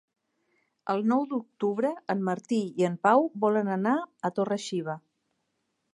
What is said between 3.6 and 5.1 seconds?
anar a Torre-xiva.